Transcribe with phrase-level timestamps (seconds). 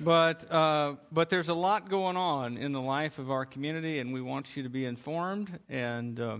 [0.00, 4.12] But, uh, but there's a lot going on in the life of our community, and
[4.12, 6.38] we want you to be informed and uh,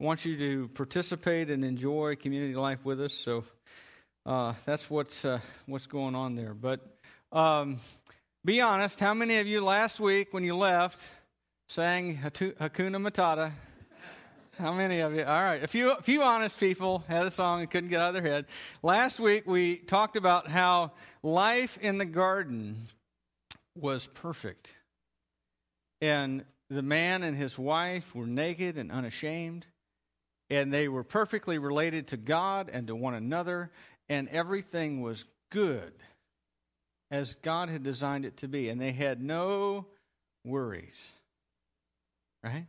[0.00, 3.14] want you to participate and enjoy community life with us.
[3.14, 3.44] So
[4.26, 6.54] uh, that's what's, uh, what's going on there.
[6.54, 6.80] But
[7.30, 7.78] um,
[8.44, 11.00] be honest, how many of you last week when you left
[11.68, 13.52] sang Hakuna Matata?
[14.58, 15.24] How many of you?
[15.24, 18.14] All right, a few, a few honest people had a song and couldn't get out
[18.14, 18.44] of their head.
[18.82, 20.92] Last week we talked about how
[21.22, 22.88] life in the garden
[23.74, 24.76] was perfect.
[26.02, 29.66] And the man and his wife were naked and unashamed,
[30.50, 33.70] and they were perfectly related to God and to one another,
[34.10, 35.94] and everything was good
[37.10, 38.68] as God had designed it to be.
[38.68, 39.86] And they had no
[40.44, 41.12] worries.
[42.44, 42.66] Right?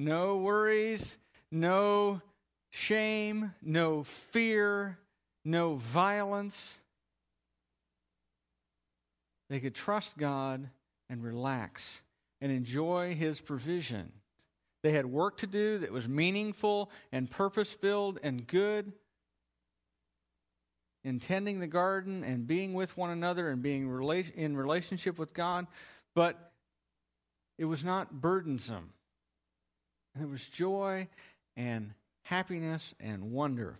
[0.00, 1.16] No worries,
[1.50, 2.22] no
[2.70, 4.96] shame, no fear,
[5.44, 6.78] no violence.
[9.50, 10.70] They could trust God
[11.10, 12.02] and relax
[12.40, 14.12] and enjoy His provision.
[14.84, 18.92] They had work to do that was meaningful and purpose filled and good
[21.02, 23.82] in tending the garden and being with one another and being
[24.36, 25.66] in relationship with God,
[26.14, 26.52] but
[27.58, 28.92] it was not burdensome.
[30.14, 31.08] There was joy
[31.56, 31.92] and
[32.22, 33.78] happiness and wonder.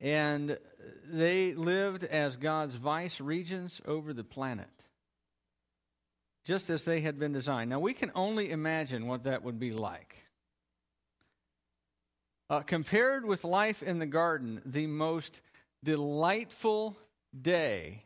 [0.00, 0.58] And
[1.04, 4.70] they lived as God's vice regents over the planet,
[6.44, 7.70] just as they had been designed.
[7.70, 10.24] Now, we can only imagine what that would be like.
[12.48, 15.40] Uh, compared with life in the garden, the most
[15.84, 16.96] delightful
[17.38, 18.04] day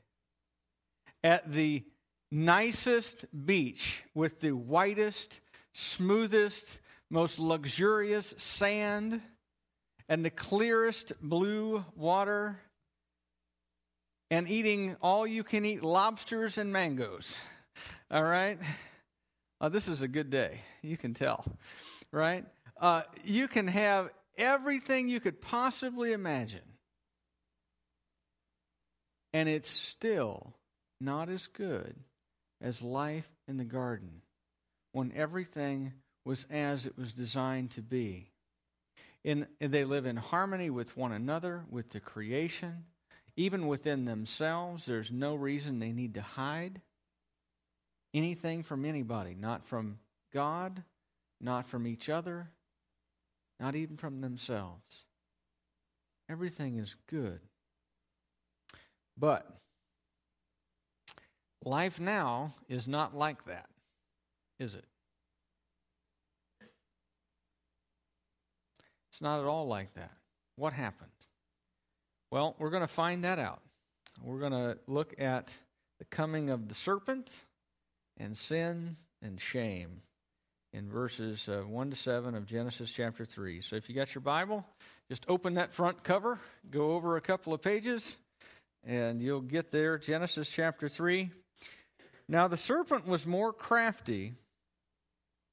[1.23, 1.83] at the
[2.31, 5.41] nicest beach with the whitest,
[5.75, 6.80] smoothest,
[7.11, 9.20] most luxurious sand
[10.08, 12.58] and the clearest blue water
[14.30, 17.36] and eating all you can eat lobsters and mangoes.
[18.11, 18.58] All right?
[19.61, 20.61] Uh, this is a good day.
[20.83, 21.45] You can tell,
[22.11, 22.45] right?
[22.80, 26.61] Uh, you can have everything you could possibly imagine
[29.34, 30.55] and it's still
[31.01, 31.96] not as good
[32.63, 34.23] as life in the garden
[34.95, 35.93] when everything
[36.25, 38.31] was as it was designed to be.
[39.25, 42.85] In, they live in harmony with one another, with the creation,
[43.37, 44.87] even within themselves.
[44.87, 46.81] There's no reason they need to hide
[48.15, 49.99] anything from anybody, not from
[50.33, 50.85] God,
[51.41, 52.51] not from each other,
[53.59, 55.03] not even from themselves.
[56.31, 57.41] Everything is good.
[59.19, 59.45] But
[61.65, 63.69] life now is not like that,
[64.59, 64.85] is it?
[69.11, 70.11] It's not at all like that.
[70.57, 71.11] What happened?
[72.31, 73.61] Well, we're going to find that out.
[74.23, 75.55] We're going to look at
[76.01, 77.31] the coming of the serpent
[78.17, 80.03] and sin and shame
[80.73, 83.61] in verses uh, 1 to 7 of Genesis chapter 3.
[83.61, 84.67] So if you got your Bible,
[85.09, 88.17] just open that front cover, go over a couple of pages,
[88.83, 89.97] and you'll get there.
[89.98, 91.31] Genesis chapter 3.
[92.29, 94.35] Now the serpent was more crafty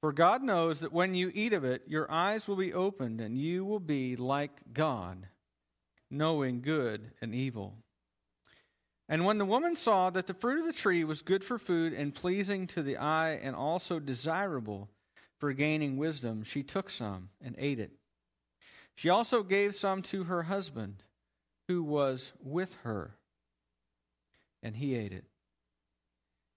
[0.00, 3.38] For God knows that when you eat of it, your eyes will be opened, and
[3.38, 5.26] you will be like God,
[6.10, 7.74] knowing good and evil.
[9.08, 11.92] And when the woman saw that the fruit of the tree was good for food
[11.92, 14.88] and pleasing to the eye and also desirable
[15.38, 17.92] for gaining wisdom, she took some and ate it.
[18.96, 21.02] She also gave some to her husband
[21.68, 23.16] who was with her,
[24.62, 25.24] and he ate it.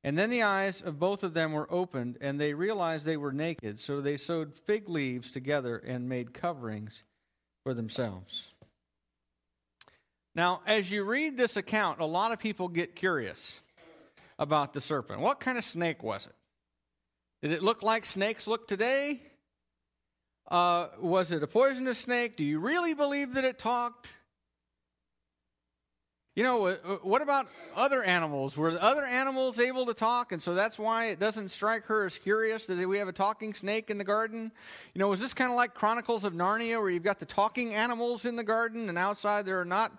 [0.04, 3.34] And then the eyes of both of them were opened, and they realized they were
[3.34, 7.04] naked, so they sewed fig leaves together and made coverings
[7.64, 8.54] for themselves.
[10.36, 13.60] Now, as you read this account, a lot of people get curious
[14.38, 15.20] about the serpent.
[15.20, 16.36] What kind of snake was it?
[17.42, 19.22] Did it look like snakes look today?
[20.50, 22.38] Uh, was it a poisonous snake?
[22.38, 24.16] Do you really believe that it talked?
[26.40, 28.56] You know, uh, uh, what about other animals?
[28.56, 30.32] Were other animals able to talk?
[30.32, 33.54] And so that's why it doesn't strike her as curious that we have a talking
[33.54, 34.54] snake in the garden.
[34.94, 37.74] You know, is this kind of like Chronicles of Narnia where you've got the talking
[37.74, 39.92] animals in the garden and outside there are not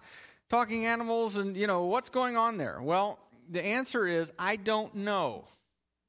[0.49, 1.37] talking animals?
[1.37, 2.81] And, you know, what's going on there?
[2.81, 3.19] Well,
[3.51, 5.45] the answer is I don't know.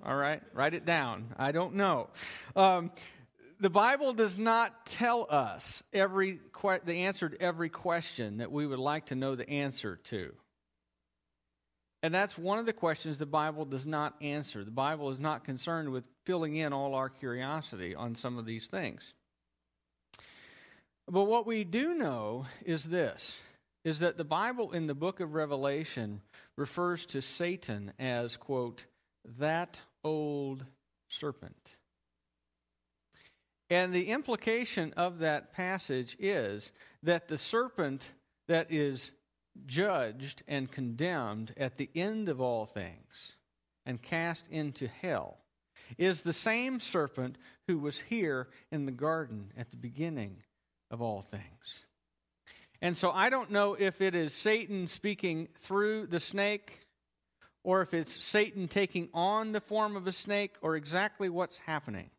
[0.02, 1.26] All right, write it down.
[1.38, 2.08] I don't know.
[2.56, 2.92] Um,
[3.62, 8.66] the Bible does not tell us every que- the answer to every question that we
[8.66, 10.34] would like to know the answer to.
[12.02, 14.64] And that's one of the questions the Bible does not answer.
[14.64, 18.66] The Bible is not concerned with filling in all our curiosity on some of these
[18.66, 19.14] things.
[21.08, 23.44] But what we do know is this
[23.84, 26.22] is that the Bible in the book of Revelation
[26.58, 28.86] refers to Satan as, quote,
[29.38, 30.66] that old
[31.10, 31.78] serpent.
[33.72, 36.74] And the implication of that passage is
[37.04, 38.12] that the serpent
[38.50, 39.14] that is
[39.66, 43.38] judged and condemned at the end of all things
[43.86, 45.38] and cast into hell
[45.98, 47.38] is the same serpent
[47.70, 50.44] who was here in the garden at the beginning
[50.90, 51.86] of all things.
[52.82, 56.88] And so I don't know if it is Satan speaking through the snake
[57.64, 62.10] or if it's Satan taking on the form of a snake or exactly what's happening.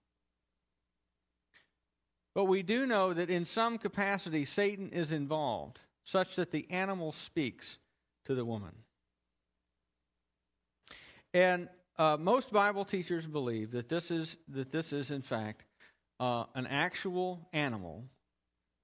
[2.34, 7.12] But we do know that in some capacity Satan is involved, such that the animal
[7.12, 7.79] speaks
[8.25, 8.73] to the woman.
[11.34, 11.69] And
[11.99, 15.64] uh, most Bible teachers believe that this is that this is in fact
[16.20, 18.05] uh, an actual animal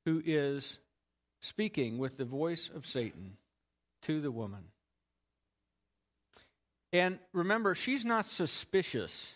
[0.05, 0.79] who is
[1.41, 3.37] speaking with the voice of Satan
[4.03, 4.65] to the woman.
[6.93, 9.35] And remember, she's not suspicious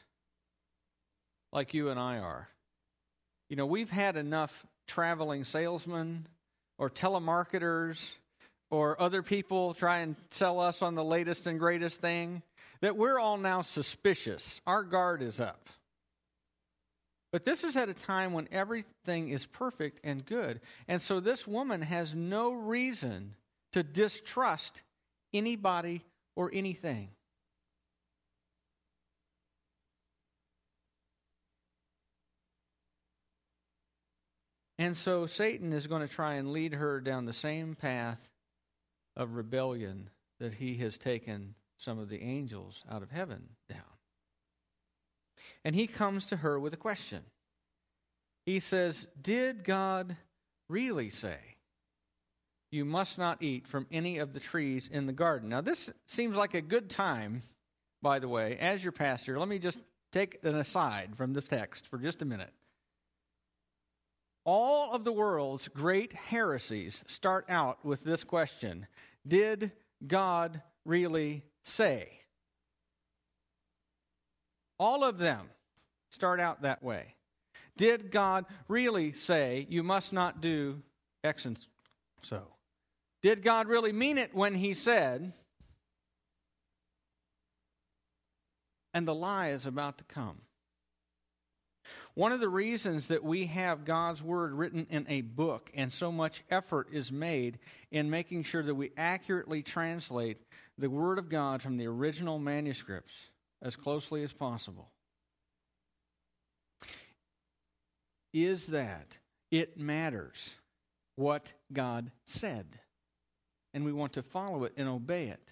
[1.53, 2.49] like you and I are.
[3.52, 6.26] You know, we've had enough traveling salesmen
[6.78, 8.12] or telemarketers
[8.70, 12.40] or other people try and sell us on the latest and greatest thing
[12.81, 14.62] that we're all now suspicious.
[14.66, 15.69] Our guard is up.
[17.31, 20.62] But this is at a time when everything is perfect and good.
[20.88, 23.34] And so this woman has no reason
[23.75, 24.81] to distrust
[25.34, 26.00] anybody
[26.37, 27.10] or anything.
[34.82, 38.29] And so Satan is going to try and lead her down the same path
[39.17, 43.79] of rebellion that he has taken some of the angels out of heaven down.
[45.64, 47.23] And he comes to her with a question.
[48.44, 50.17] He says, Did God
[50.69, 51.38] really say,
[52.73, 55.50] You must not eat from any of the trees in the garden?
[55.50, 57.44] Now, this seems like a good time,
[58.02, 59.38] by the way, as your pastor.
[59.38, 59.78] Let me just
[60.11, 62.50] take an aside from the text for just a minute.
[64.44, 68.87] All of the world's great heresies start out with this question
[69.27, 69.73] Did
[70.06, 72.09] God really say?
[74.79, 75.49] All of them
[76.11, 77.15] start out that way.
[77.77, 80.83] Did God really say, you must not do
[81.25, 81.59] X and
[82.23, 82.43] so?
[83.23, 85.33] Did God really mean it when he said,
[88.93, 90.38] and the lie is about to come?
[92.14, 96.12] One of the reasons that we have God's Word written in a book and so
[96.12, 97.59] much effort is made
[97.91, 100.38] in making sure that we accurately translate
[100.76, 103.31] the Word of God from the original manuscripts
[103.62, 104.91] as closely as possible
[108.32, 109.19] is that
[109.50, 110.55] it matters
[111.17, 112.67] what God said.
[113.75, 115.43] And we want to follow it and obey it.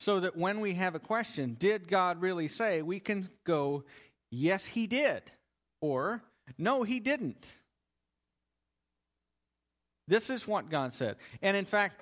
[0.00, 3.84] So that when we have a question, did God really say, we can go,
[4.30, 5.22] yes, he did,
[5.82, 6.22] or
[6.56, 7.46] no, he didn't.
[10.08, 11.16] This is what God said.
[11.42, 12.00] And in fact,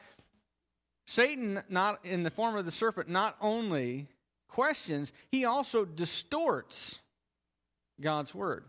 [1.06, 4.06] Satan, not in the form of the serpent, not only
[4.48, 7.00] questions, he also distorts
[8.00, 8.64] God's word.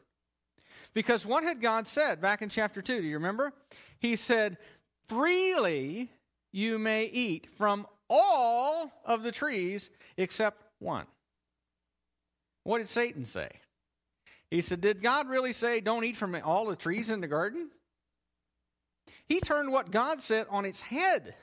[0.93, 3.01] Because what had God said back in chapter 2?
[3.01, 3.53] Do you remember?
[3.99, 4.57] He said,
[5.07, 6.09] Freely
[6.51, 11.05] you may eat from all of the trees except one.
[12.63, 13.49] What did Satan say?
[14.51, 17.72] He said, Did God really say, Don't eat from all the trees in the garden?
[19.27, 21.34] He turned what God said on its head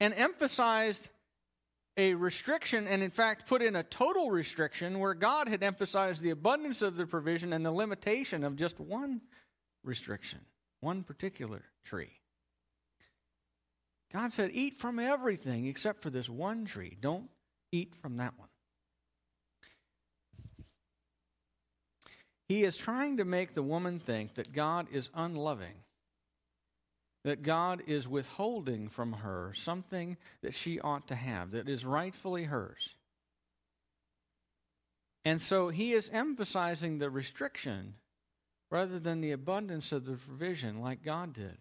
[0.00, 1.08] and emphasized
[1.96, 6.30] a restriction and, in fact, put in a total restriction where God had emphasized the
[6.30, 9.20] abundance of the provision and the limitation of just one
[9.84, 10.40] restriction,
[10.80, 12.10] one particular tree.
[14.12, 16.96] God said, Eat from everything except for this one tree.
[17.00, 17.30] Don't
[17.70, 18.48] eat from that one.
[22.48, 25.74] He is trying to make the woman think that God is unloving
[27.24, 32.44] that God is withholding from her something that she ought to have, that is rightfully
[32.44, 32.94] hers.
[35.24, 37.94] And so he is emphasizing the restriction
[38.70, 41.56] rather than the abundance of the provision, like God did.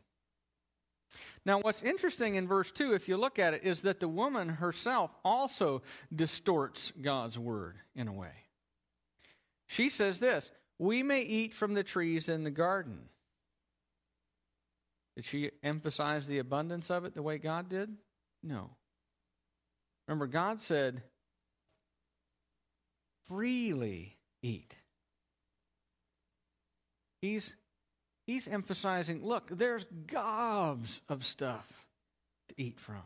[1.46, 4.50] Now, what's interesting in verse 2, if you look at it, is that the woman
[4.50, 5.82] herself also
[6.14, 8.32] distorts God's word in a way.
[9.68, 13.10] She says this We may eat from the trees in the garden.
[15.16, 17.90] Did she emphasize the abundance of it the way God did?
[18.42, 18.72] No.
[20.08, 21.04] Remember, God said,
[23.28, 24.76] freely eat.
[27.22, 27.56] He's
[28.26, 31.86] He's emphasizing look, there's gobs of stuff
[32.50, 33.04] to eat from.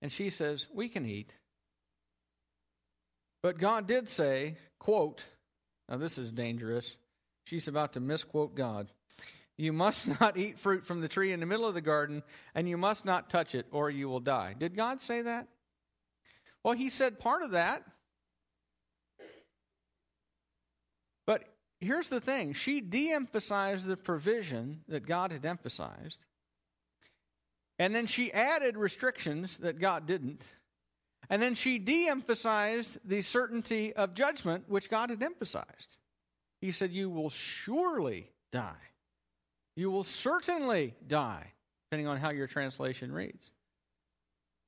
[0.00, 1.32] And she says, We can eat.
[3.42, 5.24] But God did say, quote,
[5.88, 6.96] now this is dangerous.
[7.44, 8.90] She's about to misquote God.
[9.56, 12.22] You must not eat fruit from the tree in the middle of the garden,
[12.54, 14.54] and you must not touch it, or you will die.
[14.58, 15.48] Did God say that?
[16.62, 17.82] Well, He said part of that.
[21.26, 21.44] But
[21.80, 26.26] here's the thing she de emphasized the provision that God had emphasized,
[27.78, 30.46] and then she added restrictions that God didn't.
[31.30, 35.96] And then she de emphasized the certainty of judgment, which God had emphasized.
[36.60, 38.74] He said, You will surely die.
[39.76, 41.52] You will certainly die,
[41.86, 43.50] depending on how your translation reads,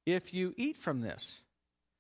[0.05, 1.41] if you eat from this.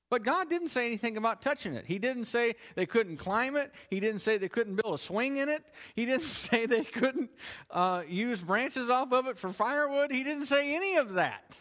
[0.08, 1.84] But God didn't say anything about touching it.
[1.84, 3.72] He didn't say they couldn't climb it.
[3.90, 5.64] He didn't say they couldn't build a swing in it.
[5.94, 7.30] He didn't say they couldn't
[7.70, 10.12] uh, use branches off of it for firewood.
[10.12, 11.56] He didn't say any of that.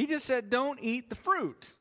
[0.00, 1.74] He just said, don't eat the fruit.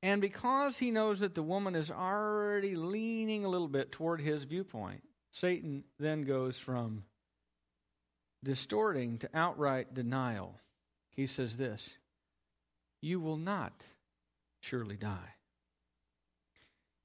[0.00, 4.44] And because he knows that the woman is already leaning a little bit toward his
[4.44, 7.02] viewpoint, Satan then goes from
[8.44, 10.60] distorting to outright denial.
[11.10, 11.96] He says this
[13.00, 13.82] You will not
[14.60, 15.34] surely die.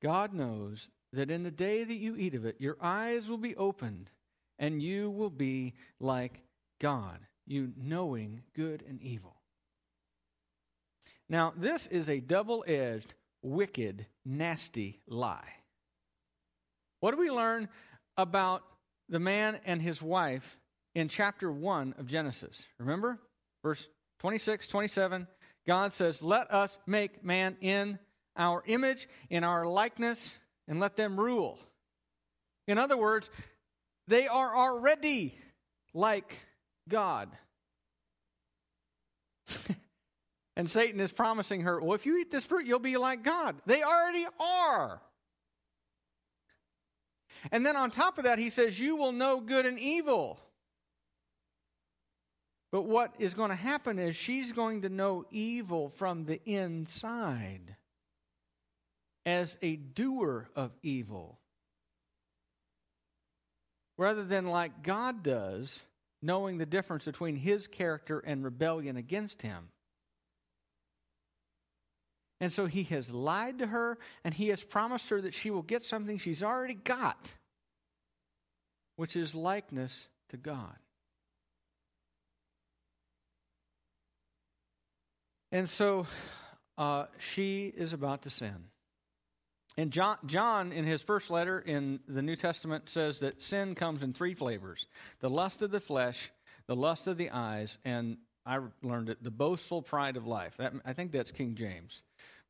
[0.03, 3.56] God knows that in the day that you eat of it, your eyes will be
[3.56, 4.12] opened,
[4.60, 6.42] and you will be like
[6.80, 9.36] God, you knowing good and evil.
[11.30, 15.54] Now, this is a double edged, wicked, nasty lie.
[17.00, 17.70] What do we learn
[18.18, 18.64] about
[19.10, 20.58] the man and his wife
[20.96, 22.66] in chapter 1 of Genesis.
[22.80, 23.20] Remember?
[23.64, 23.88] Verse
[24.20, 25.28] 26, 27.
[25.66, 28.00] God says, Let us make man in
[28.36, 30.38] our image, in our likeness,
[30.68, 31.60] and let them rule.
[32.68, 33.30] In other words,
[34.08, 35.38] they are already
[35.94, 36.46] like
[36.88, 37.30] God.
[40.56, 43.56] and Satan is promising her, Well, if you eat this fruit, you'll be like God.
[43.66, 45.02] They already are.
[47.52, 50.40] And then on top of that, he says, You will know good and evil.
[52.72, 57.78] But what is going to happen is she's going to know evil from the inside
[59.26, 61.40] as a doer of evil.
[63.98, 65.86] Rather than like God does,
[66.22, 69.70] knowing the difference between his character and rebellion against him.
[72.39, 75.63] And so he has lied to her and he has promised her that she will
[75.63, 77.34] get something she's already got,
[78.96, 80.75] which is likeness to God.
[85.51, 86.06] And so
[86.77, 88.66] uh, she is about to sin.
[89.78, 94.02] And John, John, in his first letter in the New Testament, says that sin comes
[94.02, 94.88] in three flavors
[95.20, 96.32] the lust of the flesh,
[96.66, 100.58] the lust of the eyes, and I learned it, the boastful pride of life.
[100.58, 102.02] That, I think that's King James.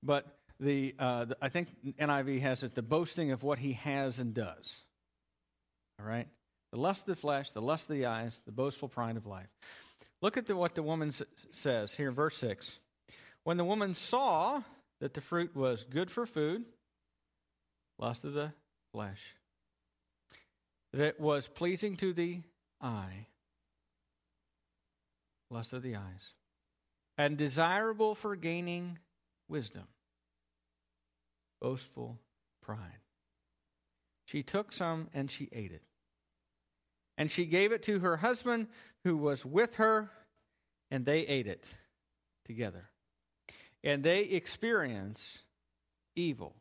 [0.01, 0.25] But
[0.59, 1.69] the, uh, the, I think
[1.99, 4.81] NIV has it the boasting of what he has and does.
[5.99, 6.27] All right?
[6.71, 9.49] The lust of the flesh, the lust of the eyes, the boastful pride of life.
[10.21, 12.79] Look at the, what the woman s- says here in verse 6.
[13.43, 14.61] When the woman saw
[14.99, 16.65] that the fruit was good for food,
[17.99, 18.53] lust of the
[18.91, 19.35] flesh,
[20.93, 22.41] that it was pleasing to the
[22.81, 23.27] eye,
[25.49, 26.33] lust of the eyes,
[27.17, 28.99] and desirable for gaining
[29.47, 29.87] wisdom,
[31.61, 32.17] boastful
[32.61, 33.01] pride.
[34.25, 35.83] She took some and she ate it.
[37.17, 38.67] And she gave it to her husband
[39.03, 40.11] who was with her,
[40.91, 41.65] and they ate it
[42.45, 42.89] together
[43.83, 45.39] and they experience
[46.15, 46.55] evil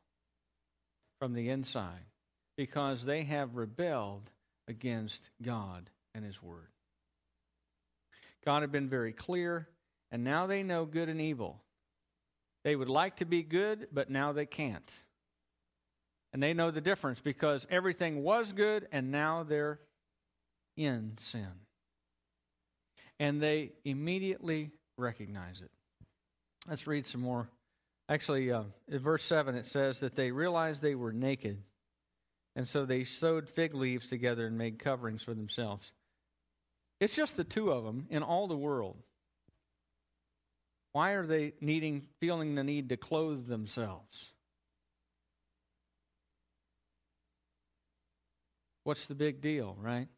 [1.18, 2.04] from the inside
[2.56, 4.30] because they have rebelled
[4.68, 6.68] against God and His Word.
[8.44, 9.68] God had been very clear,
[10.10, 11.60] and now they know good and evil.
[12.64, 14.94] They would like to be good, but now they can't.
[16.32, 19.80] And they know the difference because everything was good, and now they're
[20.76, 21.48] in sin.
[23.18, 25.70] And they immediately recognize it.
[26.68, 27.48] Let's read some more.
[28.08, 31.62] Actually, uh, in verse 7, it says that they realized they were naked
[32.54, 35.92] And so they sewed fig leaves together and made coverings for themselves.
[37.00, 38.96] It's just the two of them in all the world.
[40.92, 44.32] Why are they needing feeling the need to clothe themselves?
[48.84, 50.08] What's the big deal, right?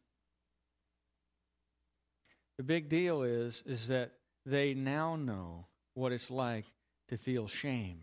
[2.57, 4.13] The big deal is is that
[4.45, 5.65] they now know
[5.95, 6.65] what it's like
[7.09, 8.01] to feel shame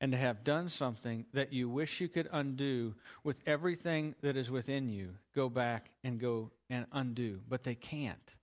[0.00, 4.50] and to have done something that you wish you could undo with everything that is
[4.50, 8.34] within you, go back and go and undo, but they can't.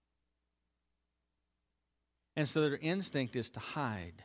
[2.35, 4.23] And so their instinct is to hide.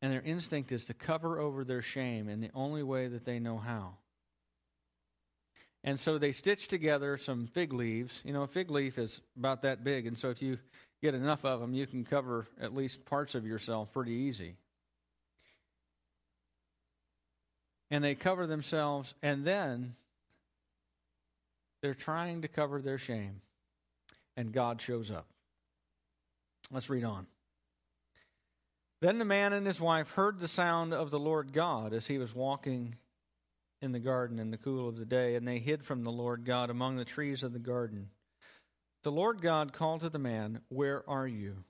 [0.00, 3.40] And their instinct is to cover over their shame in the only way that they
[3.40, 3.94] know how.
[5.82, 8.20] And so they stitch together some fig leaves.
[8.24, 10.06] You know, a fig leaf is about that big.
[10.06, 10.58] And so if you
[11.02, 14.56] get enough of them, you can cover at least parts of yourself pretty easy.
[17.90, 19.94] And they cover themselves, and then
[21.80, 23.40] they're trying to cover their shame,
[24.36, 25.26] and God shows up.
[26.70, 27.26] Let's read on.
[29.00, 32.18] Then the man and his wife heard the sound of the Lord God as he
[32.18, 32.96] was walking
[33.80, 36.44] in the garden in the cool of the day, and they hid from the Lord
[36.44, 38.10] God among the trees of the garden.
[39.02, 41.64] The Lord God called to the man, Where are you?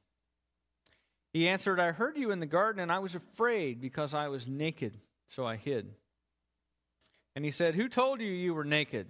[1.32, 4.47] He answered, I heard you in the garden, and I was afraid because I was
[4.47, 5.94] naked, so I hid.
[7.37, 9.06] And he said, Who told you you were naked?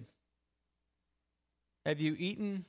[1.87, 2.65] Have you eaten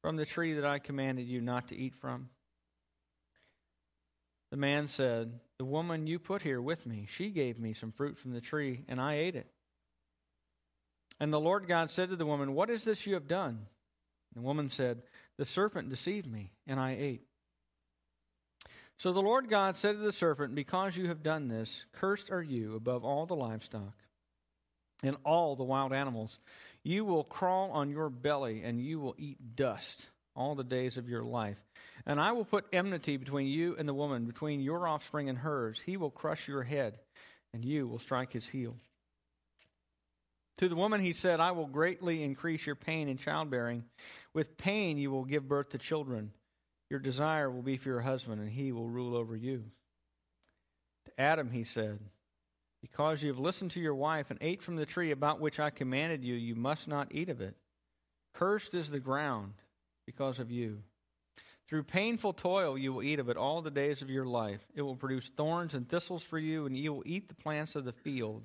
[0.00, 2.30] from the tree that I commanded you not to eat from?
[4.50, 8.16] The man said, The woman you put here with me, she gave me some fruit
[8.16, 9.48] from the tree, and I ate it.
[11.18, 13.66] And the Lord God said to the woman, What is this you have done?
[14.34, 15.02] The woman said,
[15.36, 17.22] The serpent deceived me, and I ate.
[18.96, 22.42] So the Lord God said to the serpent, Because you have done this, cursed are
[22.42, 23.94] you above all the livestock
[25.02, 26.38] and all the wild animals.
[26.82, 31.08] You will crawl on your belly, and you will eat dust all the days of
[31.08, 31.58] your life.
[32.06, 35.80] And I will put enmity between you and the woman, between your offspring and hers.
[35.84, 36.98] He will crush your head,
[37.52, 38.76] and you will strike his heel.
[40.58, 43.84] To the woman he said, I will greatly increase your pain in childbearing.
[44.32, 46.32] With pain you will give birth to children.
[46.90, 49.64] Your desire will be for your husband, and he will rule over you.
[51.06, 51.98] To Adam he said,
[52.82, 55.70] Because you have listened to your wife and ate from the tree about which I
[55.70, 57.56] commanded you, you must not eat of it.
[58.34, 59.54] Cursed is the ground
[60.06, 60.82] because of you.
[61.68, 64.60] Through painful toil you will eat of it all the days of your life.
[64.74, 67.84] It will produce thorns and thistles for you, and you will eat the plants of
[67.84, 68.42] the field.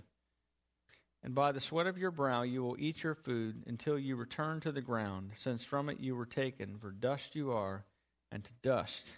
[1.23, 4.61] And by the sweat of your brow you will eat your food until you return
[4.61, 7.83] to the ground, since from it you were taken, for dust you are,
[8.31, 9.15] and to dust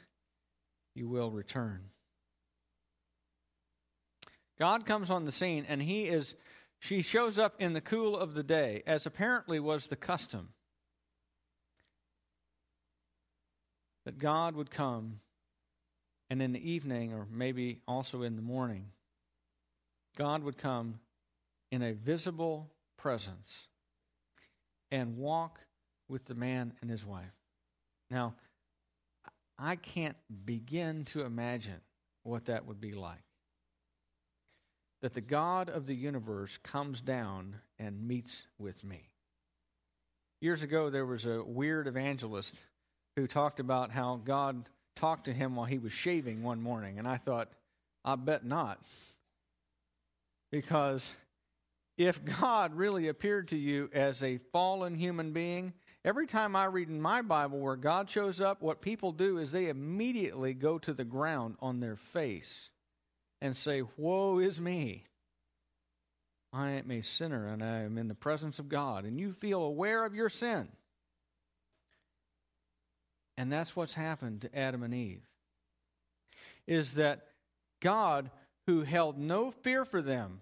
[0.96, 1.90] you will return.
[4.58, 6.36] God comes on the scene, and he is
[6.80, 10.50] she shows up in the cool of the day, as apparently was the custom.
[14.06, 15.20] That God would come,
[16.32, 18.88] and in the evening, or maybe also in the morning,
[20.18, 21.00] God would come
[21.72, 23.68] in a visible presence
[24.92, 25.60] and walk
[26.10, 27.34] with the man and his wife.
[28.10, 28.36] Now,
[29.58, 31.82] I can't begin to imagine
[32.24, 33.24] what that would be like.
[35.02, 39.10] That the God of the universe comes down and meets with me.
[40.42, 42.56] Years ago, there was a weird evangelist
[43.16, 47.00] who talked about how God talked to him while he was shaving one morning.
[47.00, 47.50] And I thought,
[48.04, 48.80] I bet not.
[50.52, 51.14] Because
[52.08, 56.90] if God really appeared to you as a fallen human being, every time I read
[56.90, 60.94] in my Bible where God shows up, what people do is they immediately go to
[60.94, 62.70] the ground on their face
[63.42, 65.06] and say, Woe is me.
[66.54, 69.06] I am a sinner and I am in the presence of God.
[69.06, 70.68] And you feel aware of your sin.
[73.38, 75.24] And that's what's happened to Adam and Eve.
[76.68, 77.26] Is that
[77.80, 78.30] God,
[78.68, 80.42] who held no fear for them,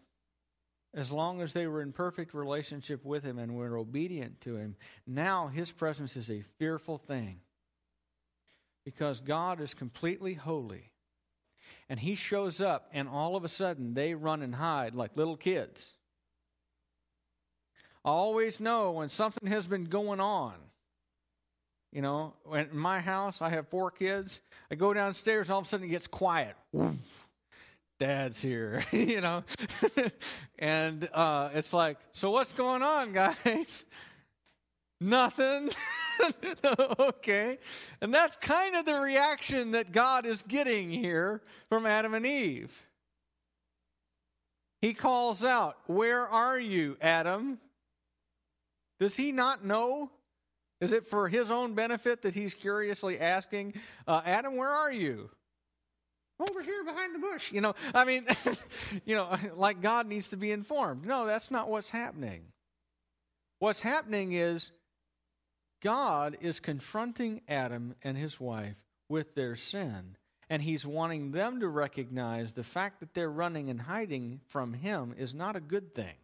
[0.93, 4.75] as long as they were in perfect relationship with him and were obedient to him.
[5.05, 7.41] Now his presence is a fearful thing
[8.83, 10.91] because God is completely holy.
[11.87, 15.37] And he shows up, and all of a sudden they run and hide like little
[15.37, 15.93] kids.
[18.03, 20.53] I always know when something has been going on.
[21.91, 24.39] You know, in my house, I have four kids.
[24.71, 26.55] I go downstairs, and all of a sudden it gets quiet
[27.99, 29.43] dad's here, you know?
[30.59, 33.13] and uh, it's like, so what's going on,
[33.45, 33.85] guys?
[35.01, 35.69] Nothing.
[36.99, 37.59] okay.
[38.01, 42.85] And that's kind of the reaction that God is getting here from Adam and Eve.
[44.81, 47.59] he calls out, Where are you, Adam?
[48.99, 50.11] Does he not know?
[50.81, 53.73] Is it for his own benefit that he's curiously asking,
[54.07, 55.29] uh, Adam, where are you?
[56.39, 57.51] Over here behind the bush.
[57.51, 58.25] You know, I mean,
[59.05, 61.05] you know, like God needs to be informed.
[61.05, 62.43] No, that's not what's happening.
[63.59, 64.71] What's happening is
[65.81, 68.75] God is confronting Adam and his wife
[69.09, 70.15] with their sin.
[70.49, 75.13] And he's wanting them to recognize the fact that they're running and hiding from him
[75.17, 76.15] is not a good thing.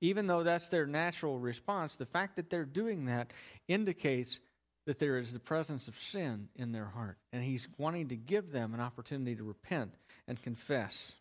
[0.00, 3.32] Even though that's their natural response, the fact that they're doing that
[3.68, 4.40] indicates
[4.86, 7.18] that there is the presence of sin in their heart.
[7.32, 9.92] And he's wanting to give them an opportunity to repent
[10.28, 11.12] and confess.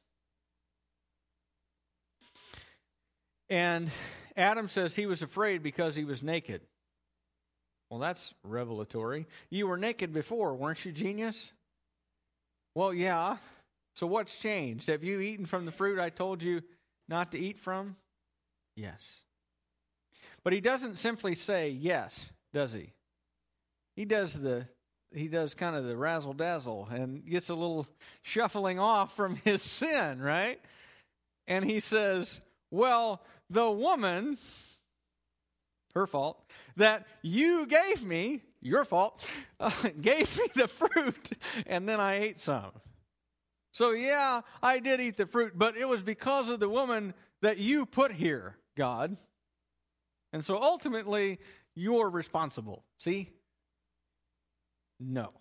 [3.49, 3.89] And
[4.37, 6.61] Adam says he was afraid because he was naked.
[7.89, 9.27] Well, that's revelatory.
[9.49, 11.51] You were naked before, weren't you, genius?
[12.73, 13.37] Well, yeah.
[13.95, 14.87] So what's changed?
[14.87, 16.61] Have you eaten from the fruit I told you
[17.07, 17.95] not to eat from?
[18.75, 19.17] Yes.
[20.43, 22.94] But he doesn't simply say yes, does he?
[23.95, 24.67] He does the
[25.13, 27.87] he does kind of the razzle dazzle and gets a little
[28.21, 30.59] shuffling off from his sin, right?
[31.47, 34.37] And he says, Well, the woman,
[35.93, 36.43] her fault,
[36.75, 39.27] that you gave me, your fault,
[39.59, 41.31] uh, gave me the fruit,
[41.65, 42.71] and then I ate some.
[43.71, 47.57] So, yeah, I did eat the fruit, but it was because of the woman that
[47.57, 49.17] you put here, God.
[50.31, 51.39] And so ultimately,
[51.75, 52.83] you're responsible.
[52.97, 53.34] See?
[54.99, 55.31] No.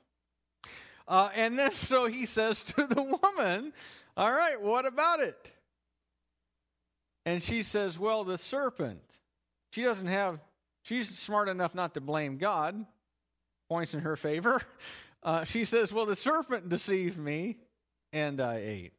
[1.07, 3.73] Uh, and then so he says to the woman,
[4.17, 5.53] All right, what about it?
[7.27, 9.03] And she says, Well, the serpent.
[9.73, 10.39] She doesn't have,
[10.83, 12.87] she's smart enough not to blame God,
[13.69, 14.61] points in her favor.
[15.25, 17.57] Uh, she says, Well, the serpent deceived me,
[18.13, 18.93] and I ate.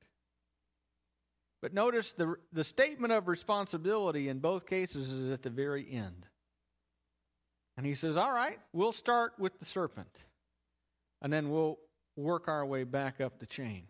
[1.62, 6.26] But notice the, the statement of responsibility in both cases is at the very end.
[7.78, 10.26] And he says, All right, we'll start with the serpent,
[11.21, 11.78] and then we'll
[12.15, 13.88] work our way back up the chain.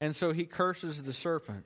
[0.00, 1.64] And so he curses the serpent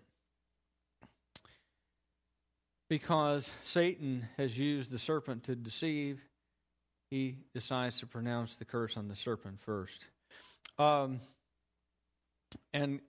[2.88, 6.20] because Satan has used the serpent to deceive,
[7.10, 10.06] he decides to pronounce the curse on the serpent first.
[10.78, 11.20] Um,
[12.72, 13.00] and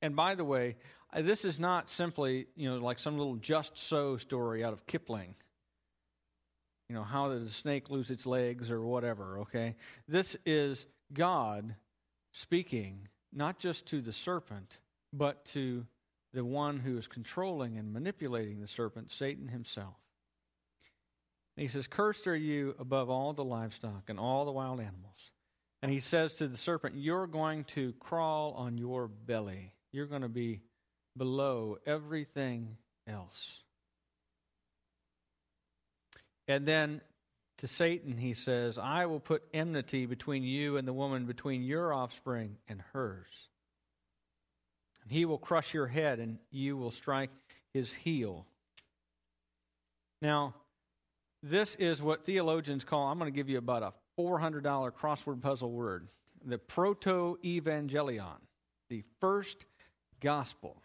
[0.00, 0.76] and by the way,
[1.16, 5.34] this is not simply you know like some little just so story out of Kipling.
[6.92, 9.38] You know how did the snake lose its legs or whatever?
[9.38, 9.76] Okay,
[10.06, 11.74] this is God
[12.32, 15.86] speaking not just to the serpent but to
[16.34, 19.94] the one who is controlling and manipulating the serpent, Satan himself.
[21.56, 25.30] And he says, Cursed are you above all the livestock and all the wild animals.
[25.80, 29.72] And he says to the serpent, You're going to crawl on your belly.
[29.92, 30.60] You're going to be
[31.16, 32.76] below everything
[33.06, 33.61] else.
[36.48, 37.00] And then
[37.58, 41.92] to Satan, he says, I will put enmity between you and the woman, between your
[41.92, 43.48] offspring and hers.
[45.02, 47.30] And he will crush your head, and you will strike
[47.72, 48.46] his heel.
[50.20, 50.54] Now,
[51.42, 55.70] this is what theologians call, I'm going to give you about a $400 crossword puzzle
[55.70, 56.08] word
[56.44, 58.40] the proto evangelion,
[58.88, 59.64] the first
[60.20, 60.81] gospel.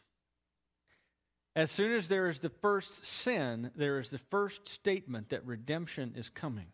[1.57, 6.13] As soon as there is the first sin, there is the first statement that redemption
[6.15, 6.67] is coming.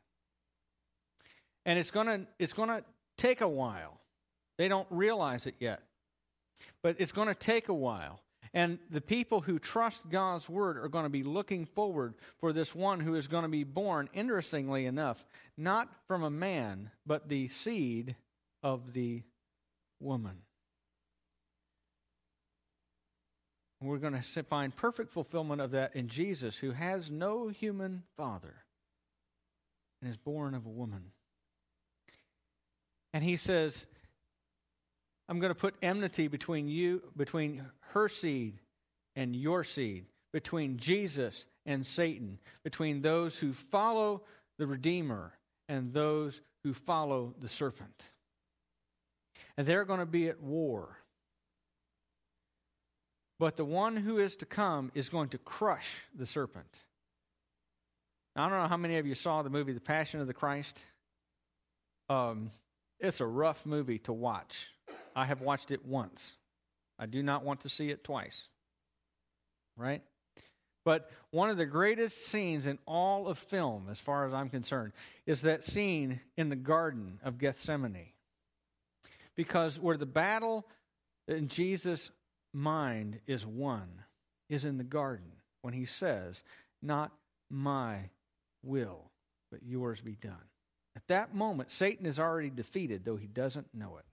[1.65, 2.83] And it's going to it's going to
[3.17, 4.01] take a while.
[4.57, 5.83] They don't realize it yet.
[6.81, 8.19] But it's going to take a while.
[8.53, 12.75] And the people who trust God's word are going to be looking forward for this
[12.75, 15.25] one who is going to be born, interestingly enough,
[15.57, 18.17] not from a man, but the seed
[18.61, 19.23] of the
[20.01, 20.41] woman.
[23.83, 28.53] We're going to find perfect fulfillment of that in Jesus, who has no human father
[30.01, 31.11] and is born of a woman.
[33.13, 33.85] And he says,
[35.27, 38.59] I'm going to put enmity between you, between her seed
[39.15, 44.23] and your seed, between Jesus and Satan, between those who follow
[44.57, 45.33] the Redeemer
[45.67, 48.11] and those who follow the serpent.
[49.57, 50.97] And they're going to be at war.
[53.39, 56.83] But the one who is to come is going to crush the serpent.
[58.35, 60.33] Now, I don't know how many of you saw the movie The Passion of the
[60.33, 60.83] Christ.
[62.09, 62.51] Um,
[62.99, 64.69] it's a rough movie to watch.
[65.15, 66.35] I have watched it once.
[66.97, 68.47] I do not want to see it twice.
[69.75, 70.03] Right?
[70.85, 74.93] But one of the greatest scenes in all of film, as far as I'm concerned,
[75.25, 78.11] is that scene in the Garden of Gethsemane.
[79.35, 80.65] Because where the battle
[81.27, 82.11] and Jesus
[82.53, 84.03] mind is won,
[84.49, 86.43] is in the garden when he says,
[86.81, 87.11] Not
[87.49, 88.09] my
[88.63, 89.11] will,
[89.51, 90.49] but yours be done.
[90.95, 94.05] At that moment, Satan is already defeated, though he doesn't know it.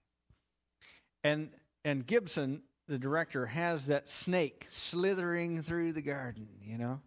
[1.23, 1.49] And,
[1.85, 7.01] and Gibson, the director, has that snake slithering through the garden, you know?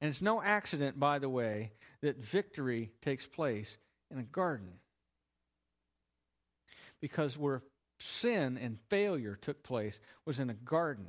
[0.00, 3.76] And it's no accident, by the way, that victory takes place
[4.10, 4.72] in a garden.
[7.00, 7.62] Because where
[8.00, 11.06] sin and failure took place was in a garden.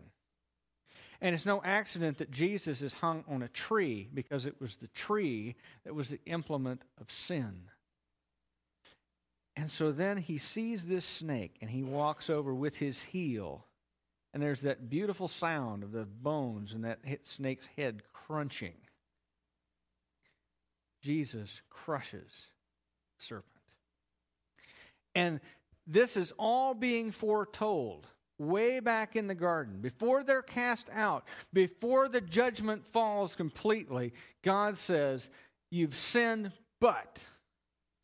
[1.22, 4.88] And it's no accident that Jesus is hung on a tree because it was the
[4.88, 7.70] tree that was the implement of sin.
[9.56, 13.68] And so then he sees this snake and he walks over with his heel.
[14.34, 18.74] And there's that beautiful sound of the bones and that snake's head crunching.
[21.02, 22.48] Jesus crushes
[23.18, 23.46] the serpent.
[25.14, 25.42] And
[25.92, 29.80] this is all being foretold way back in the garden.
[29.82, 35.30] Before they're cast out, before the judgment falls completely, God says,
[35.70, 37.26] You've sinned, but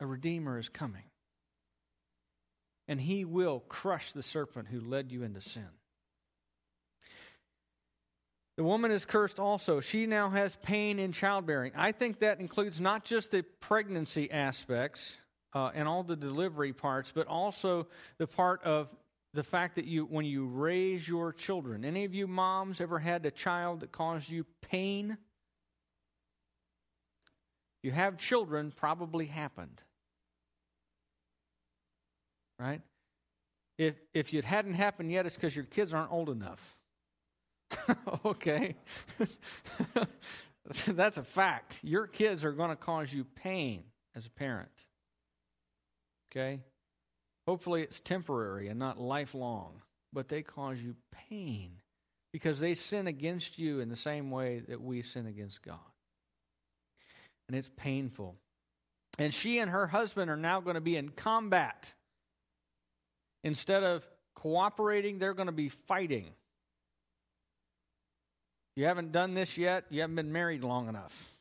[0.00, 1.02] a Redeemer is coming.
[2.86, 5.68] And he will crush the serpent who led you into sin.
[8.56, 9.80] The woman is cursed also.
[9.80, 11.72] She now has pain in childbearing.
[11.76, 15.16] I think that includes not just the pregnancy aspects
[15.54, 17.86] uh, and all the delivery parts, but also
[18.18, 18.94] the part of
[19.34, 23.24] the fact that you, when you raise your children, any of you moms ever had
[23.26, 25.18] a child that caused you pain?
[27.82, 29.82] You have children, probably happened.
[32.58, 32.80] Right?
[33.76, 36.76] If, if it hadn't happened yet, it's because your kids aren't old enough.
[38.24, 38.74] okay.
[40.88, 41.78] That's a fact.
[41.82, 43.84] Your kids are going to cause you pain
[44.16, 44.87] as a parent.
[46.30, 46.60] Okay?
[47.46, 49.80] Hopefully it's temporary and not lifelong,
[50.12, 50.96] but they cause you
[51.30, 51.70] pain
[52.32, 55.78] because they sin against you in the same way that we sin against God.
[57.48, 58.36] And it's painful.
[59.18, 61.94] And she and her husband are now going to be in combat.
[63.42, 66.26] Instead of cooperating, they're going to be fighting.
[68.76, 71.34] You haven't done this yet, you haven't been married long enough.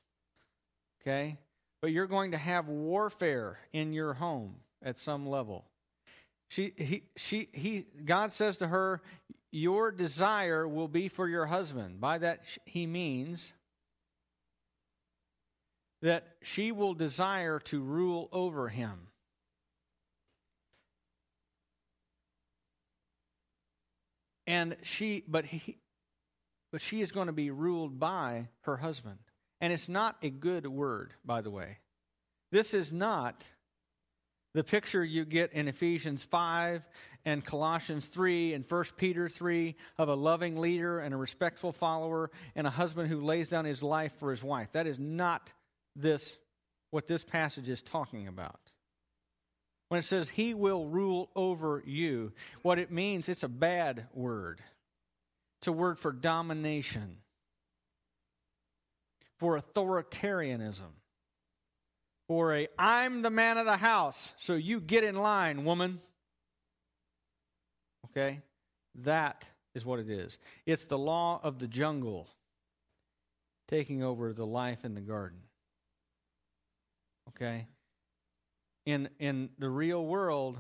[1.02, 1.38] Okay?
[1.82, 5.66] But you're going to have warfare in your home at some level.
[6.50, 9.02] She, he, she, he, God says to her,
[9.52, 12.00] Your desire will be for your husband.
[12.00, 13.54] By that, he means
[16.02, 19.08] that she will desire to rule over him.
[24.46, 25.78] And she, but he,
[26.72, 29.20] but she is going to be ruled by her husband.
[29.60, 31.80] And it's not a good word, by the way.
[32.52, 33.44] This is not
[34.58, 36.82] the picture you get in Ephesians 5
[37.26, 42.32] and Colossians 3 and 1 Peter 3 of a loving leader and a respectful follower
[42.56, 44.72] and a husband who lays down his life for his wife.
[44.72, 45.52] That is not
[45.96, 46.40] this
[46.90, 48.60] what this passage is talking about.
[49.90, 52.32] When it says he will rule over you,
[52.64, 54.60] what it means it's a bad word.
[55.60, 57.18] It's a word for domination,
[59.38, 60.94] for authoritarianism
[62.28, 66.02] for a I'm the man of the house, so you get in line, woman.
[68.06, 68.42] Okay?
[68.96, 70.38] That is what it is.
[70.66, 72.30] It's the law of the jungle
[73.68, 75.40] taking over the life in the garden.
[77.30, 77.68] Okay?
[78.86, 80.58] In in the real world,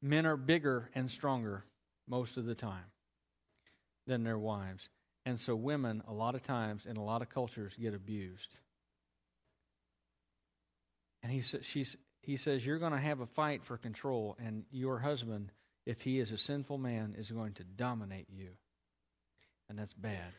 [0.00, 1.64] men are bigger and stronger
[2.08, 2.90] most of the time
[4.06, 4.88] than their wives.
[5.26, 8.56] And so women a lot of times in a lot of cultures get abused.
[11.22, 14.98] And he, she's, he says, You're going to have a fight for control, and your
[14.98, 15.52] husband,
[15.86, 18.50] if he is a sinful man, is going to dominate you.
[19.68, 20.32] And that's bad.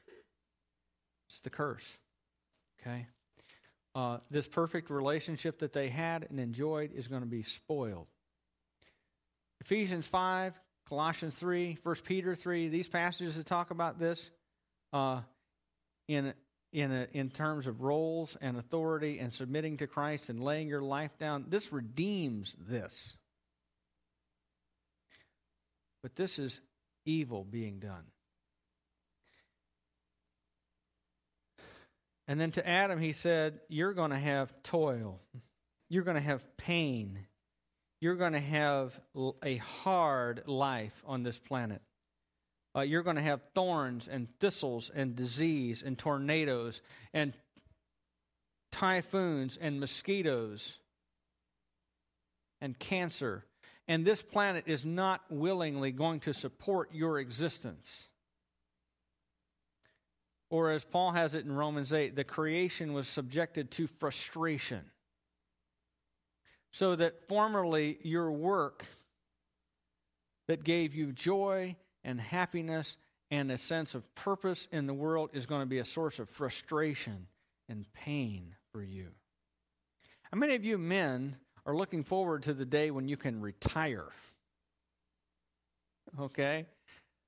[1.30, 1.98] It's the curse.
[2.82, 3.08] Okay?
[3.94, 8.08] Uh, this perfect relationship that they had and enjoyed is going to be spoiled.
[9.62, 10.54] Ephesians 5,
[10.88, 14.30] Colossians 3, 1 Peter 3, these passages that talk about this
[14.92, 15.22] uh,
[16.08, 16.34] in
[16.72, 20.82] in, a, in terms of roles and authority and submitting to Christ and laying your
[20.82, 23.18] life down, this redeems this.
[26.02, 26.62] But this is
[27.06, 28.06] evil being done.
[32.28, 35.20] And then to Adam, he said, You're going to have toil,
[35.90, 37.20] you're going to have pain,
[38.00, 39.00] you're going to have
[39.44, 41.82] a hard life on this planet
[42.76, 46.82] uh, you're going to have thorns and thistles and disease and tornadoes
[47.14, 47.34] and
[48.72, 50.80] typhoons and mosquitoes
[52.62, 53.46] and cancer
[53.88, 58.08] And this planet is not willingly going to support your existence.
[60.50, 64.82] Or, as Paul has it in Romans 8, the creation was subjected to frustration.
[66.72, 68.86] So that formerly your work
[70.48, 72.98] that gave you joy and happiness
[73.30, 76.30] and a sense of purpose in the world is going to be a source of
[76.30, 77.28] frustration
[77.70, 79.08] and pain for you.
[80.32, 81.36] How many of you men
[81.66, 84.08] are looking forward to the day when you can retire?
[86.20, 86.66] Okay?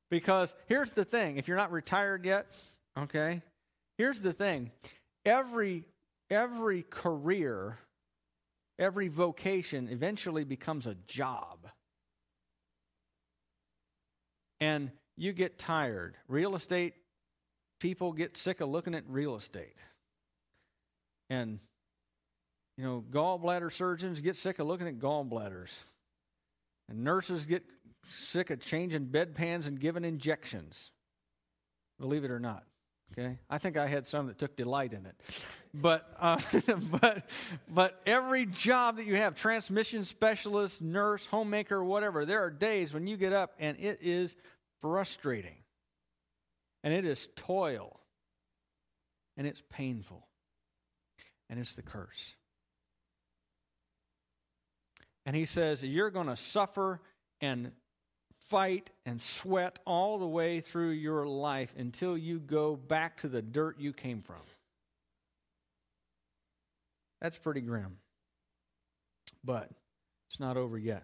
[0.09, 2.47] Because here's the thing if you're not retired yet,
[2.97, 3.41] okay,
[3.97, 4.71] here's the thing
[5.25, 5.86] every,
[6.29, 7.79] every career,
[8.77, 11.69] every vocation eventually becomes a job.
[14.63, 16.15] And you get tired.
[16.30, 16.93] Real estate
[17.82, 19.76] people get sick of looking at real estate.
[21.30, 21.60] And,
[22.78, 25.82] you know, gallbladder surgeons get sick of looking at gallbladders.
[26.88, 27.63] And nurses get
[28.08, 30.91] sick of changing bedpans and giving injections.
[31.99, 32.63] Believe it or not.
[33.12, 35.15] Okay, I think I had some that took delight in it,
[35.71, 36.39] but uh,
[37.02, 37.30] but
[37.69, 43.06] but every job that you have, transmission specialist, nurse, homemaker, whatever, there are days when
[43.06, 44.36] you get up and it is
[44.84, 45.56] frustrating.
[46.84, 48.02] And it is toil.
[49.38, 50.28] And it's painful.
[51.50, 52.36] And it's the curse.
[55.26, 57.00] And he says, You're going to suffer
[57.39, 57.72] and
[58.41, 63.41] fight and sweat all the way through your life until you go back to the
[63.41, 64.41] dirt you came from.
[67.22, 68.00] That's pretty grim.
[69.46, 69.69] But
[70.30, 71.04] it's not over yet.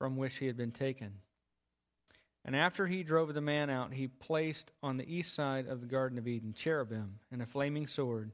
[0.00, 1.12] from which he had been taken.
[2.42, 5.86] And after he drove the man out, he placed on the east side of the
[5.86, 8.32] Garden of Eden cherubim and a flaming sword,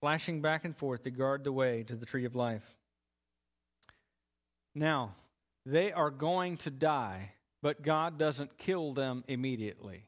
[0.00, 2.76] flashing back and forth to guard the way to the tree of life.
[4.74, 5.14] Now,
[5.64, 10.04] they are going to die, but God doesn't kill them immediately.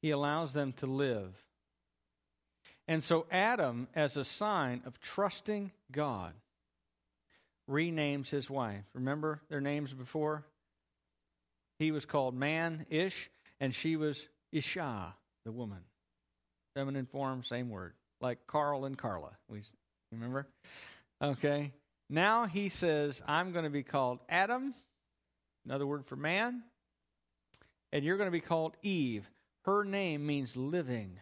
[0.00, 1.34] He allows them to live.
[2.86, 6.32] And so, Adam, as a sign of trusting God,
[7.70, 8.84] renames his wife.
[8.94, 10.44] Remember their names before?
[11.78, 13.30] He was called Man Ish,
[13.60, 15.78] and she was Isha, the woman.
[16.74, 17.94] Feminine form, same word.
[18.20, 19.30] Like Carl and Carla.
[19.48, 19.62] We
[20.12, 20.46] remember?
[21.22, 21.72] Okay.
[22.10, 24.74] Now he says, I'm going to be called Adam,
[25.64, 26.64] another word for man,
[27.92, 29.30] and you're going to be called Eve.
[29.64, 31.18] Her name means living.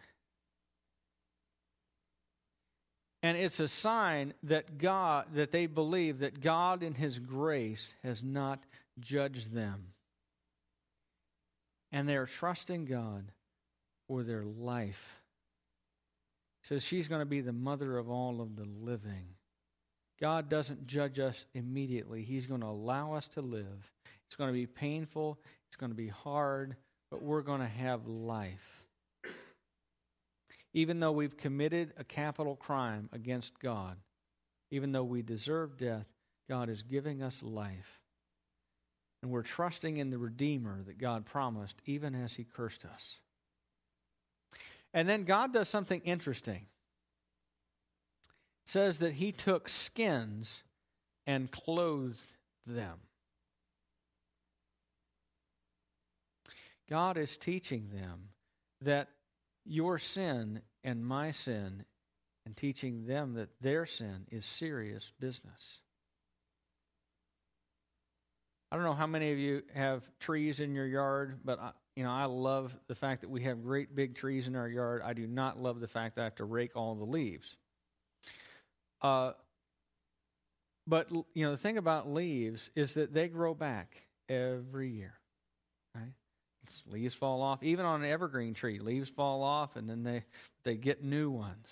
[3.21, 8.23] And it's a sign that God, that they believe that God in His grace has
[8.23, 8.63] not
[8.99, 9.87] judged them.
[11.91, 13.31] And they are trusting God
[14.07, 15.21] for their life.
[16.63, 19.35] So she's going to be the mother of all of the living.
[20.19, 22.23] God doesn't judge us immediately.
[22.23, 23.91] He's going to allow us to live.
[24.27, 26.75] It's going to be painful, it's going to be hard,
[27.09, 28.78] but we're going to have life
[30.73, 33.97] even though we've committed a capital crime against God,
[34.71, 36.05] even though we deserve death,
[36.47, 38.01] God is giving us life.
[39.21, 43.17] And we're trusting in the Redeemer that God promised, even as He cursed us.
[44.93, 46.67] And then God does something interesting.
[48.65, 50.63] It says that He took skins
[51.27, 52.21] and clothed
[52.65, 52.99] them.
[56.89, 58.29] God is teaching them
[58.81, 59.09] that
[59.69, 61.85] your sin and my sin
[62.45, 65.79] and teaching them that their sin is serious business.
[68.71, 72.03] I don't know how many of you have trees in your yard, but I, you
[72.03, 75.01] know I love the fact that we have great big trees in our yard.
[75.03, 77.55] I do not love the fact that I have to rake all the leaves.
[79.01, 79.31] Uh,
[80.85, 85.13] but you know the thing about leaves is that they grow back every year,
[85.95, 86.13] right?
[86.87, 87.63] Leaves fall off.
[87.63, 90.23] Even on an evergreen tree, leaves fall off and then they,
[90.63, 91.67] they get new ones.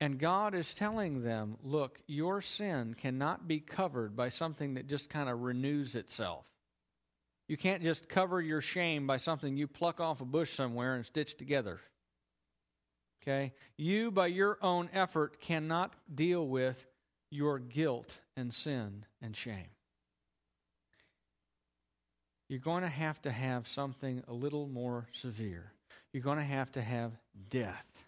[0.00, 5.10] And God is telling them, look, your sin cannot be covered by something that just
[5.10, 6.46] kind of renews itself.
[7.48, 11.04] You can't just cover your shame by something you pluck off a bush somewhere and
[11.04, 11.80] stitch together.
[13.22, 13.52] Okay?
[13.76, 16.86] You, by your own effort, cannot deal with
[17.30, 19.68] your guilt and sin and shame.
[22.50, 25.72] You're going to have to have something a little more severe.
[26.12, 27.12] You're going to have to have
[27.48, 28.04] death.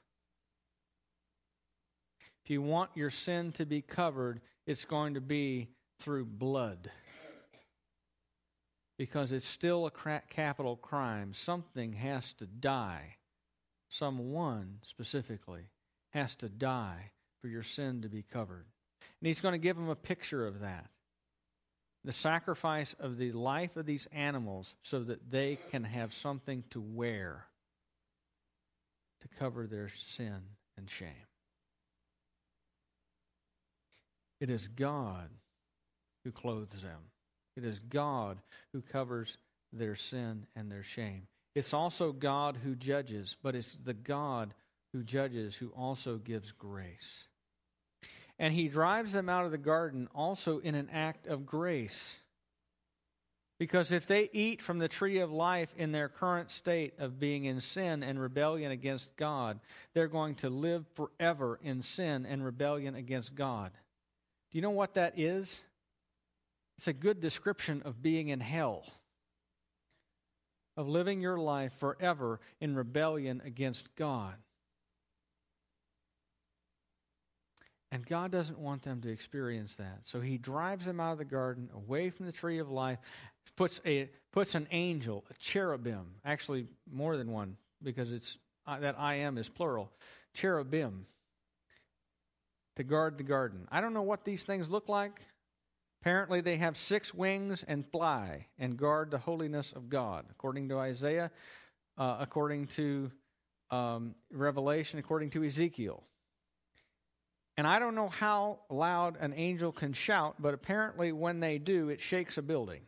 [2.44, 5.68] If you want your sin to be covered, it's going to be
[5.98, 6.90] through blood.
[8.98, 11.32] Because it's still a capital crime.
[11.32, 13.16] Something has to die
[13.92, 15.68] someone specifically
[16.10, 18.64] has to die for your sin to be covered.
[19.20, 20.88] And he's going to give them a picture of that.
[22.04, 26.80] The sacrifice of the life of these animals so that they can have something to
[26.80, 27.46] wear
[29.20, 30.40] to cover their sin
[30.76, 31.08] and shame.
[34.40, 35.30] It is God
[36.24, 36.98] who clothes them.
[37.56, 38.38] It is God
[38.72, 39.38] who covers
[39.72, 41.28] their sin and their shame.
[41.54, 44.54] It's also God who judges, but it's the God
[44.92, 47.24] who judges who also gives grace.
[48.42, 52.18] And he drives them out of the garden also in an act of grace.
[53.56, 57.44] Because if they eat from the tree of life in their current state of being
[57.44, 59.60] in sin and rebellion against God,
[59.94, 63.70] they're going to live forever in sin and rebellion against God.
[64.50, 65.62] Do you know what that is?
[66.78, 68.82] It's a good description of being in hell
[70.76, 74.34] of living your life forever in rebellion against God.
[77.92, 79.98] And God doesn't want them to experience that.
[80.04, 82.98] So he drives them out of the garden, away from the tree of life,
[83.54, 88.96] puts, a, puts an angel, a cherubim, actually more than one, because it's uh, that
[88.98, 89.92] I am is plural,
[90.32, 91.04] cherubim,
[92.76, 93.68] to guard the garden.
[93.70, 95.20] I don't know what these things look like.
[96.00, 100.78] Apparently, they have six wings and fly and guard the holiness of God, according to
[100.78, 101.30] Isaiah,
[101.98, 103.10] uh, according to
[103.70, 106.02] um, Revelation, according to Ezekiel.
[107.62, 111.90] And I don't know how loud an angel can shout, but apparently, when they do,
[111.90, 112.80] it shakes a building.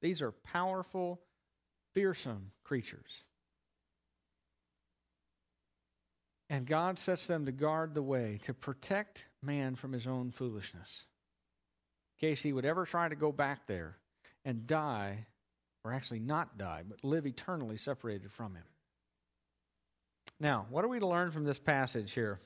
[0.00, 1.20] These are powerful,
[1.94, 3.22] fearsome creatures.
[6.50, 11.04] And God sets them to guard the way, to protect man from his own foolishness
[12.20, 13.98] In case he would ever try to go back there
[14.44, 15.26] and die,
[15.84, 18.64] or actually not die, but live eternally separated from him.
[20.40, 22.40] Now, what are we to learn from this passage here?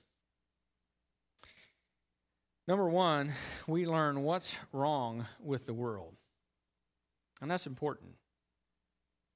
[2.69, 3.33] Number one,
[3.67, 6.15] we learn what's wrong with the world.
[7.41, 8.11] And that's important.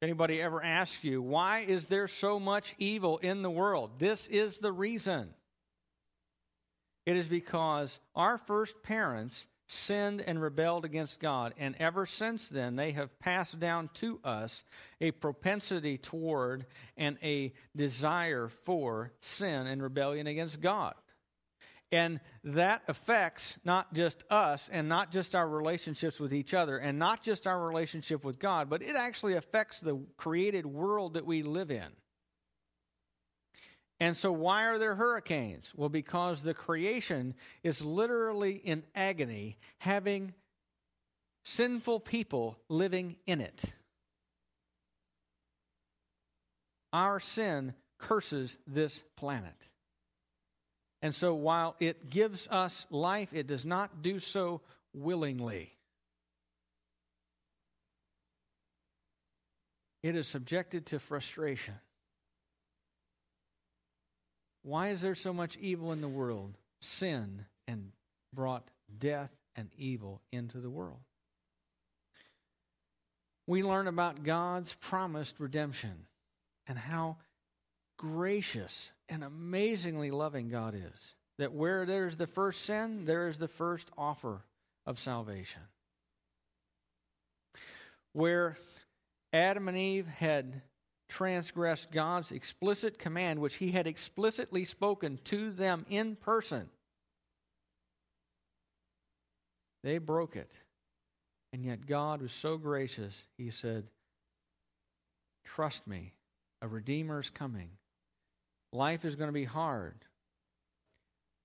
[0.01, 3.99] If anybody ever asks you, why is there so much evil in the world?
[3.99, 5.35] This is the reason.
[7.07, 11.55] It is because our first parents sinned and rebelled against God.
[11.57, 14.65] And ever since then, they have passed down to us
[15.01, 16.67] a propensity toward
[16.97, 20.95] and a desire for sin and rebellion against God.
[21.93, 26.99] And that affects not just us and not just our relationships with each other and
[26.99, 31.43] not just our relationship with God, but it actually affects the created world that we
[31.43, 31.89] live in.
[33.99, 35.73] And so, why are there hurricanes?
[35.77, 40.33] Well, because the creation is literally in agony, having
[41.45, 43.63] sinful people living in it.
[46.93, 49.70] Our sin curses this planet.
[51.03, 54.61] And so, while it gives us life, it does not do so
[54.93, 55.73] willingly.
[60.03, 61.75] It is subjected to frustration.
[64.63, 66.57] Why is there so much evil in the world?
[66.81, 67.93] Sin and
[68.33, 71.01] brought death and evil into the world.
[73.47, 76.07] We learn about God's promised redemption
[76.67, 77.17] and how
[77.99, 81.15] gracious and amazingly loving God is.
[81.39, 84.45] That where there's the first sin, there is the first offer
[84.87, 85.63] of salvation.
[88.13, 88.57] Where
[89.33, 90.63] Adam and Eve had
[91.09, 96.71] transgressed God's explicit command, which he had explicitly spoken to them in person.
[99.83, 100.53] They broke it.
[101.53, 103.89] And yet God was so gracious, he said,
[105.45, 106.13] Trust me,
[106.63, 107.71] a Redeemer is coming.
[108.73, 110.05] Life is going to be hard,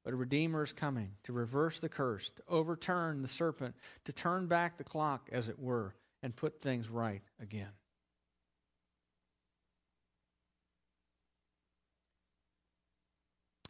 [0.03, 4.45] but a Redeemer is coming to reverse the curse, to overturn the serpent, to turn
[4.47, 7.71] back the clock, as it were, and put things right again.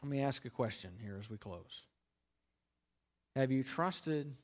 [0.03, 1.83] Let me ask a question here as we close.
[3.35, 4.35] Have you trusted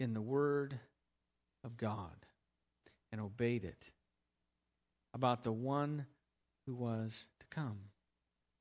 [0.00, 0.80] in the Word
[1.62, 2.26] of God
[3.12, 3.84] and obeyed it
[5.14, 6.06] about the one
[6.66, 7.90] who was come?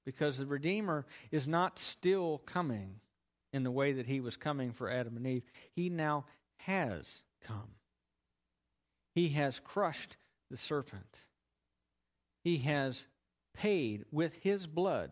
[0.09, 2.95] because the Redeemer is not still coming
[3.53, 5.43] in the way that he was coming for Adam and Eve.
[5.75, 6.25] He now
[6.57, 7.75] has come.
[9.13, 10.17] He has crushed
[10.49, 11.25] the serpent.
[12.43, 13.05] He has
[13.53, 15.11] paid with his blood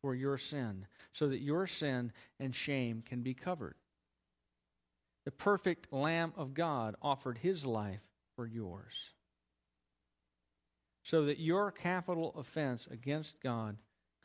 [0.00, 3.74] for your sin so that your sin and shame can be covered.
[5.24, 8.06] The perfect Lamb of God offered his life
[8.36, 9.10] for yours
[11.10, 13.76] so that your capital offense against God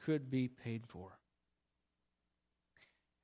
[0.06, 1.18] could be paid for.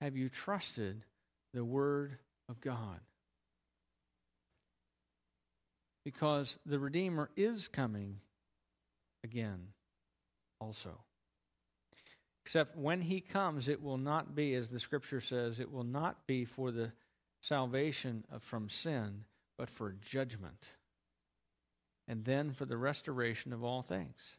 [0.01, 1.05] Have you trusted
[1.53, 2.18] the Word
[2.49, 3.01] of God?
[6.03, 8.22] Because the Redeemer is coming
[9.24, 9.68] again
[10.59, 10.97] also.
[12.43, 16.26] Except when he comes, it will not be, as the scripture says, it will not
[16.26, 16.93] be for the
[17.41, 20.72] salvation from sin, but for judgment.
[22.12, 24.36] And then for the restoration of all things.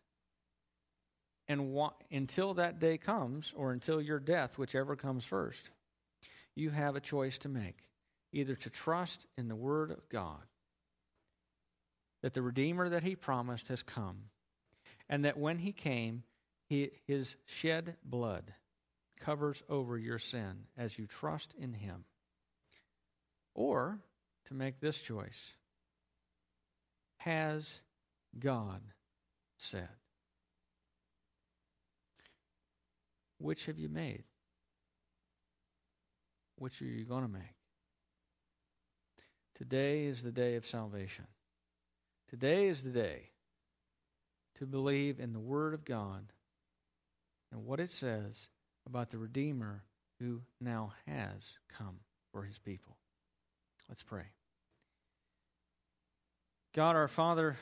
[1.49, 1.75] And
[2.11, 5.71] until that day comes, or until your death, whichever comes first,
[6.55, 7.79] you have a choice to make
[8.31, 10.43] either to trust in the Word of God,
[12.23, 14.25] that the Redeemer that He promised has come,
[15.09, 16.25] and that when He came,
[16.69, 18.53] he, His shed blood
[19.19, 22.05] covers over your sin as you trust in Him,
[23.55, 23.99] or
[24.45, 25.55] to make this choice
[27.25, 27.81] Has
[28.37, 28.81] God
[29.59, 29.89] said?
[33.39, 34.25] Which have you made?
[36.57, 37.43] Which are you going to make?
[39.57, 41.27] Today is the day of salvation.
[42.29, 43.31] Today is the day
[44.57, 46.33] to believe in the Word of God
[47.53, 48.49] and what it says
[48.85, 49.85] about the Redeemer
[50.19, 52.01] who now has come
[52.33, 52.97] for his people.
[53.89, 54.33] Let's pray.
[56.75, 57.59] God our Father,